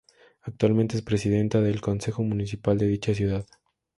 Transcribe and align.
Actualmente 0.41 0.95
es 0.97 1.03
presidenta 1.03 1.61
del 1.61 1.79
concejo 1.79 2.23
municipal 2.23 2.75
de 2.79 2.87
dicha 2.87 3.13
ciudad. 3.13 3.45